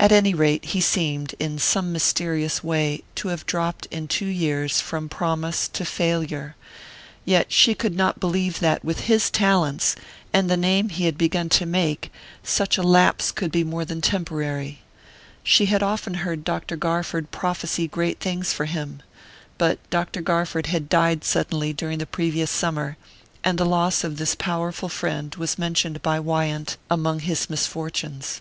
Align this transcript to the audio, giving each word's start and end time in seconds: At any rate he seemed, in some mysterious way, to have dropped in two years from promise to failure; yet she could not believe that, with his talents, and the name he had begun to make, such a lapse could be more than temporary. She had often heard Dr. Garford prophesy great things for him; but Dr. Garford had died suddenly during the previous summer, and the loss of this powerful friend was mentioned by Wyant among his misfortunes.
At 0.00 0.12
any 0.12 0.32
rate 0.32 0.66
he 0.66 0.80
seemed, 0.80 1.34
in 1.40 1.58
some 1.58 1.92
mysterious 1.92 2.62
way, 2.62 3.02
to 3.16 3.28
have 3.28 3.44
dropped 3.46 3.86
in 3.86 4.06
two 4.06 4.28
years 4.28 4.80
from 4.80 5.08
promise 5.08 5.66
to 5.70 5.84
failure; 5.84 6.54
yet 7.24 7.50
she 7.52 7.74
could 7.74 7.96
not 7.96 8.20
believe 8.20 8.60
that, 8.60 8.84
with 8.84 9.00
his 9.00 9.28
talents, 9.28 9.96
and 10.32 10.48
the 10.48 10.56
name 10.56 10.88
he 10.90 11.06
had 11.06 11.18
begun 11.18 11.48
to 11.48 11.66
make, 11.66 12.12
such 12.44 12.78
a 12.78 12.82
lapse 12.84 13.32
could 13.32 13.50
be 13.50 13.64
more 13.64 13.84
than 13.84 14.00
temporary. 14.00 14.78
She 15.42 15.66
had 15.66 15.82
often 15.82 16.14
heard 16.22 16.44
Dr. 16.44 16.76
Garford 16.76 17.32
prophesy 17.32 17.88
great 17.88 18.20
things 18.20 18.52
for 18.52 18.66
him; 18.66 19.02
but 19.58 19.80
Dr. 19.90 20.20
Garford 20.22 20.66
had 20.68 20.88
died 20.88 21.24
suddenly 21.24 21.72
during 21.72 21.98
the 21.98 22.06
previous 22.06 22.52
summer, 22.52 22.96
and 23.42 23.58
the 23.58 23.66
loss 23.66 24.04
of 24.04 24.16
this 24.16 24.36
powerful 24.36 24.88
friend 24.88 25.34
was 25.34 25.58
mentioned 25.58 26.02
by 26.02 26.20
Wyant 26.20 26.76
among 26.88 27.18
his 27.18 27.50
misfortunes. 27.50 28.40